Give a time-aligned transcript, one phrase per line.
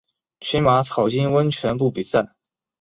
[0.39, 2.33] 群马草津温泉部比赛。